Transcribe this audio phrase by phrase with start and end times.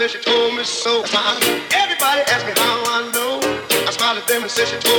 [0.00, 1.04] said she told me so.
[1.76, 3.38] Everybody asked me how I know.
[3.86, 4.89] I smiled at them and said she told me so.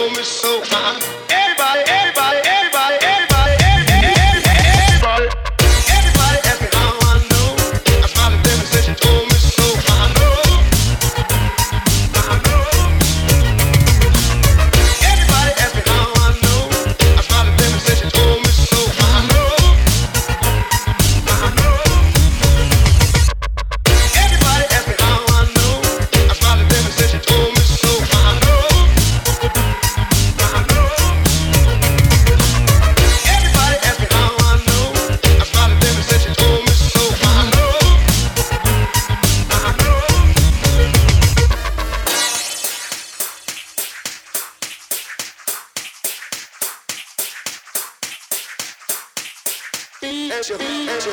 [50.04, 51.12] Angela.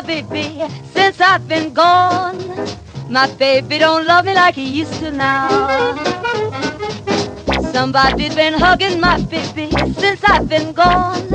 [0.00, 0.62] my baby
[0.94, 2.38] since I've been gone.
[3.10, 5.48] My baby don't love me like he used to now.
[7.72, 11.28] Somebody's been hugging my baby since I've been gone.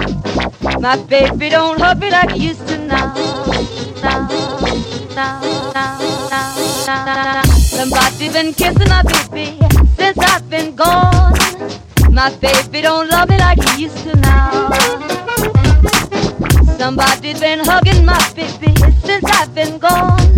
[0.82, 3.14] My baby don't hug me like he used to now.
[4.02, 4.28] Now,
[5.16, 5.42] now,
[5.74, 6.56] now, now,
[6.88, 7.42] now, now.
[7.44, 9.60] Somebody's been kissing my baby
[9.96, 11.38] since I've been gone.
[12.12, 15.25] My baby don't love me like he used to now.
[16.77, 20.36] Somebody's been hugging my baby since I've been gone.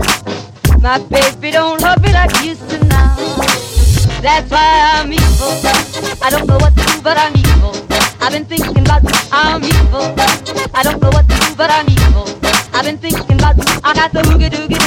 [0.82, 3.15] My baby don't hug me like he used to now.
[4.22, 5.51] That's why I'm evil.
[6.22, 7.74] I don't know what to do, but I'm evil.
[8.22, 9.01] I've been thinking about
[9.32, 10.13] I'm evil.
[10.74, 12.27] I don't know what to do, but I'm evil.
[12.74, 14.87] I've been thinking about I got the hoogie doogie.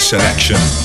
[0.00, 0.79] Selection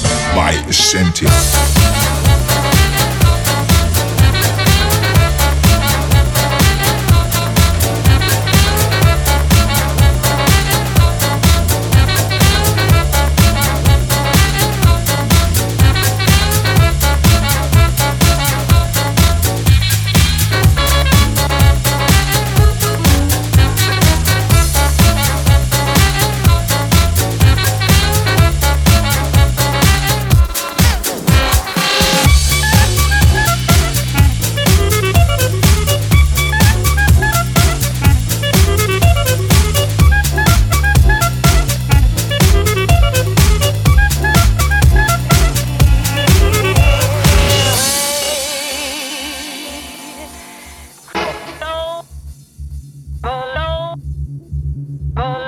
[55.17, 55.44] All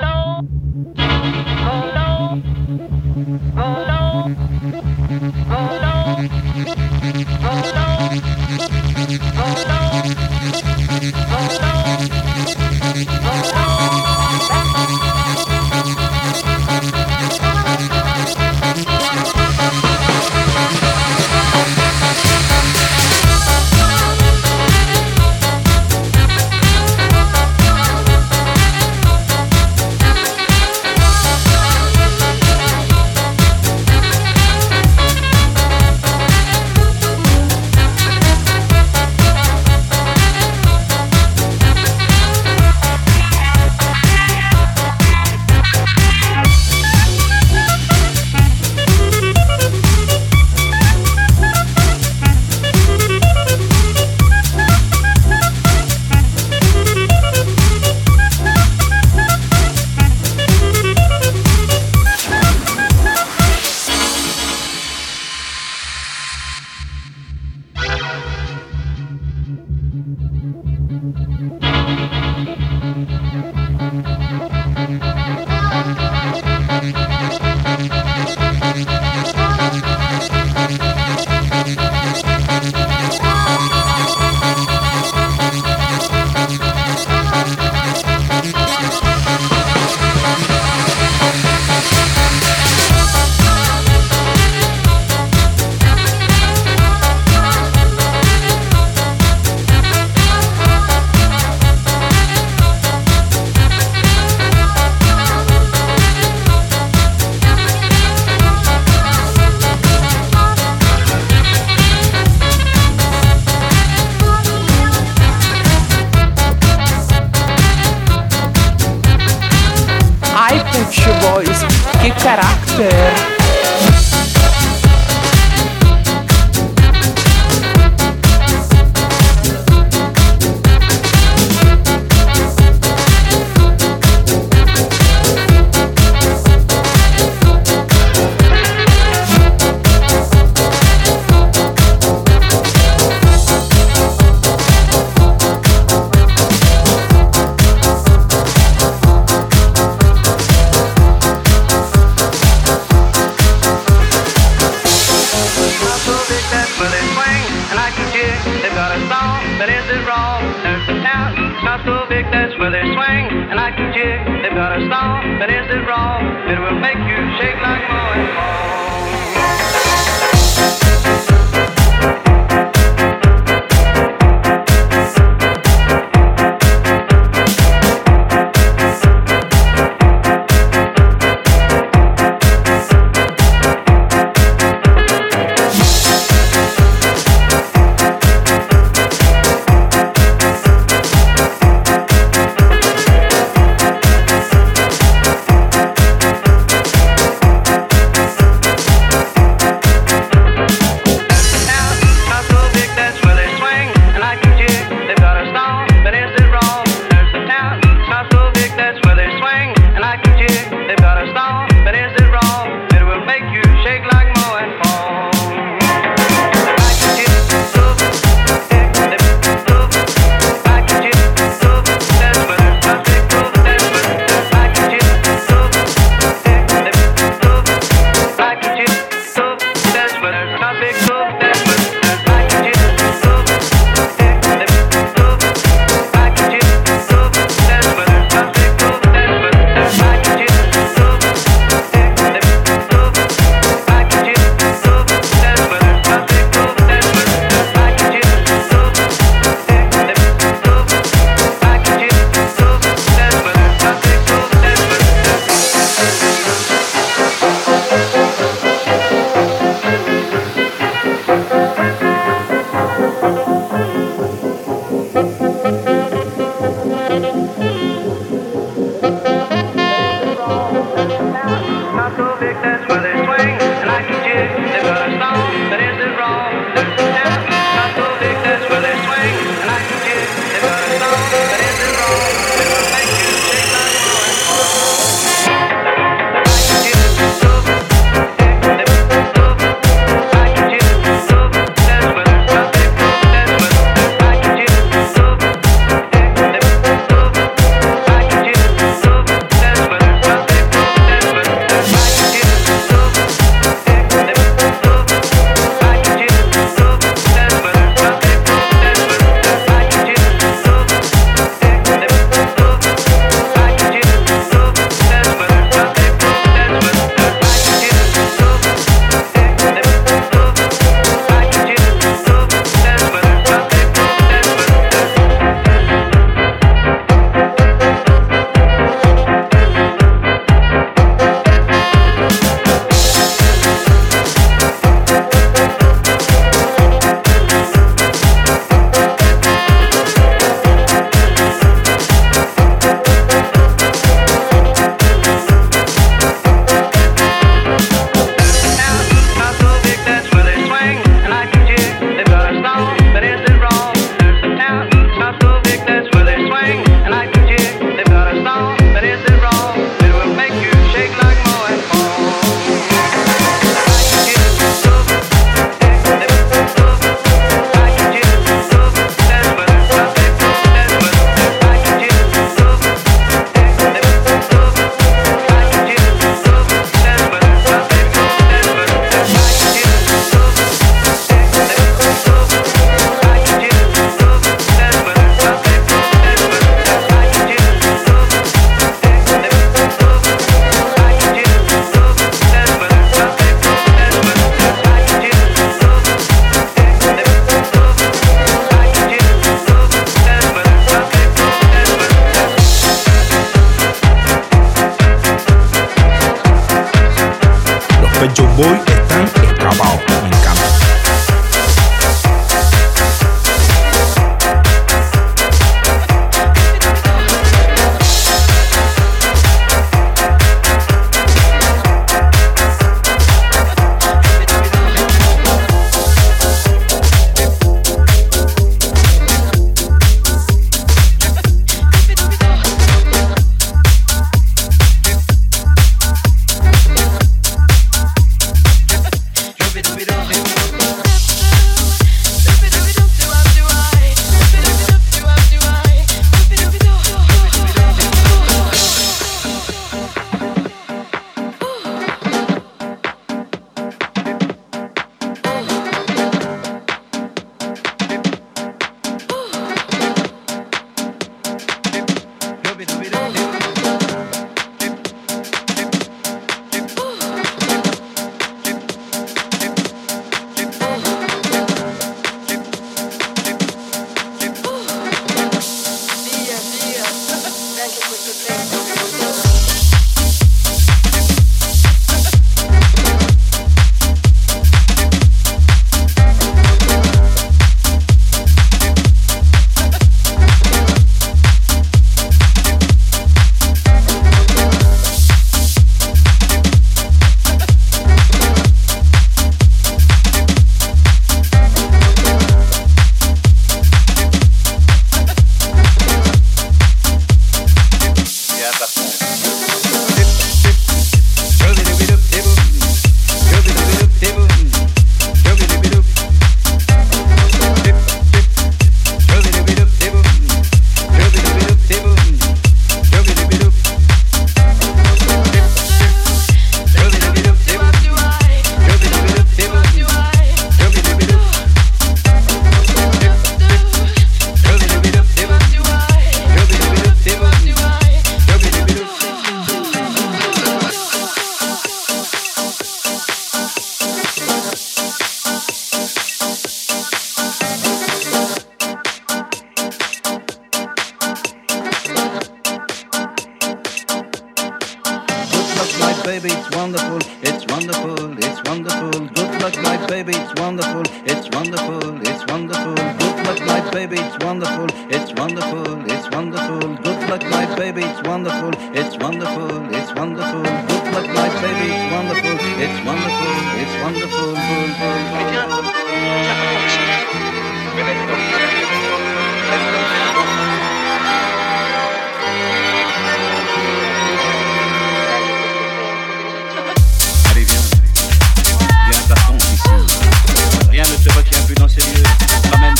[561.98, 562.94] wonderful, it's wonderful.
[562.94, 566.78] Good luck, my baby, it's wonderful, it's wonderful, it's wonderful.
[566.96, 570.62] Good luck, my baby, it's wonderful, it's wonderful, it's wonderful.
[570.62, 574.54] Good luck, my baby, it's wonderful, it's wonderful, it's wonderful.
[574.54, 575.97] Good, good,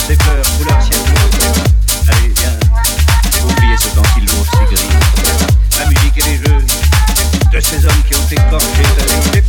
[0.08, 1.42] Ces fleurs, couleur ciel bleu.
[2.08, 2.58] Allez, viens.
[3.44, 4.88] Oubliez ce temps si lourd, si gris.
[5.78, 6.64] La musique et les jeux
[7.52, 9.42] de ces hommes qui ont écorché ta vie.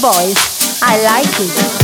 [0.00, 0.32] Boys.
[0.82, 1.79] I like it.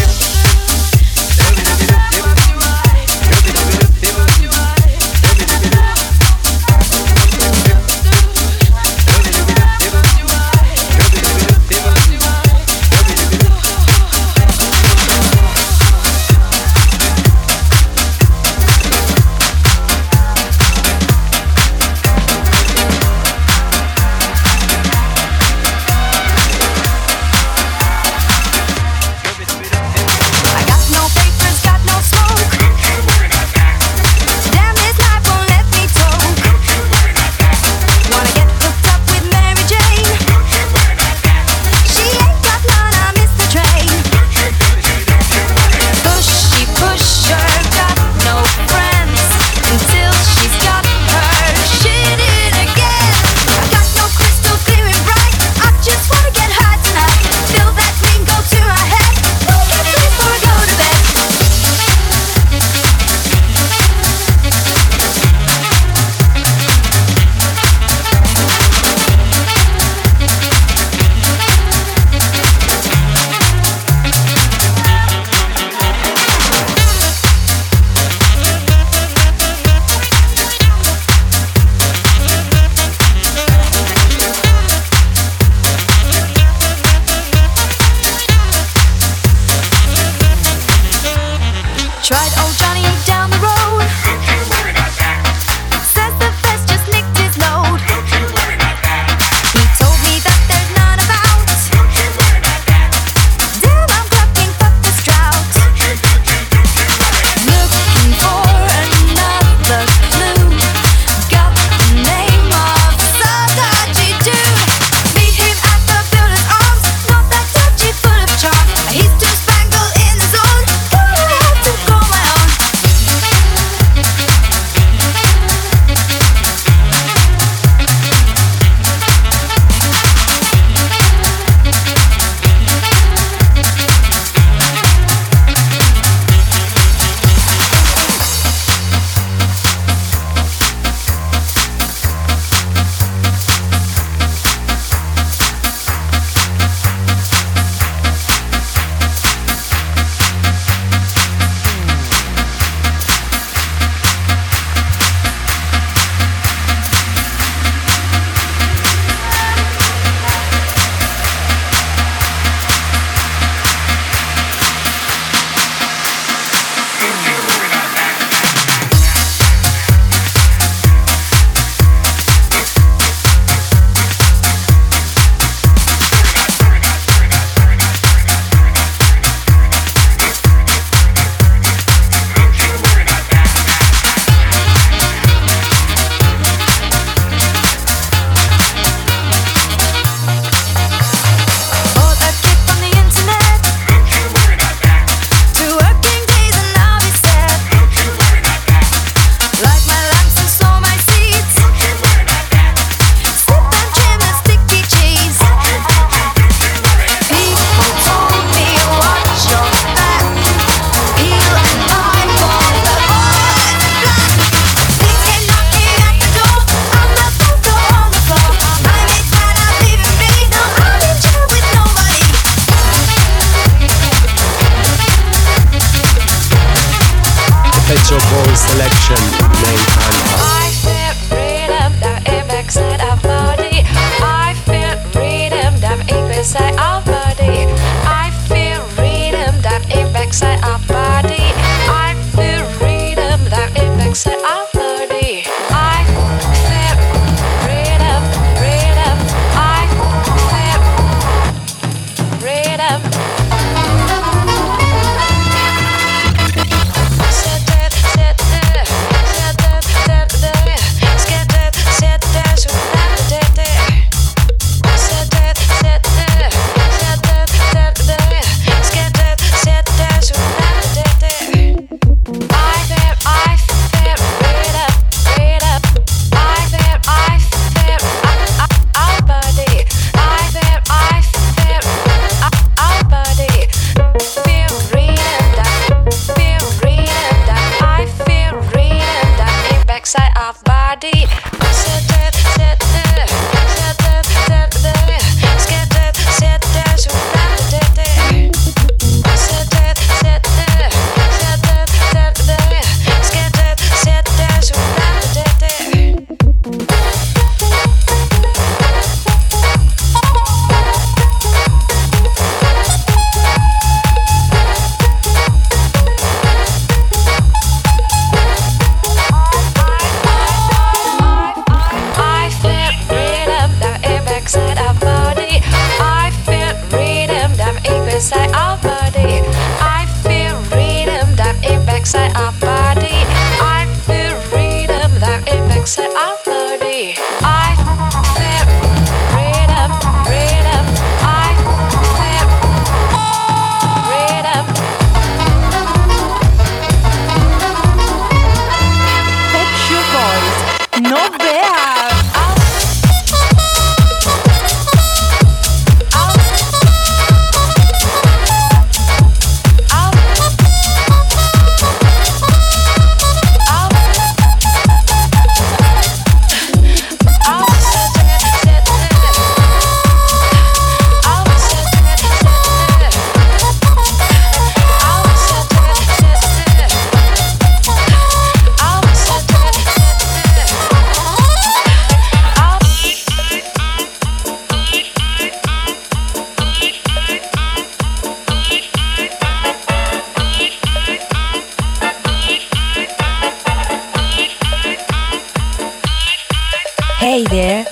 [397.36, 397.84] hey there,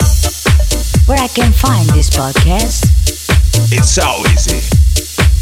[1.04, 2.86] where I can find this podcast?
[3.70, 4.62] It's so easy.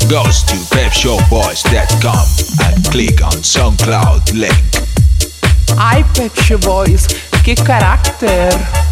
[0.09, 2.27] Go to pepshowboys.com
[2.67, 4.89] and click on SoundCloud link.
[5.79, 6.33] I Pet
[7.45, 8.92] que caráter!